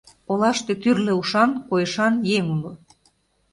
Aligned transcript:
Олаште 0.31 0.73
тӱрлӧ 0.81 1.13
ушан, 1.21 1.51
койышан 1.69 2.13
еҥ 2.35 2.45
уло. 2.55 2.71